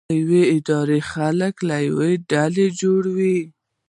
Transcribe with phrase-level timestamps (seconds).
[0.19, 1.77] یوه اداره د خلکو له
[2.31, 3.37] ډلو جوړه وي.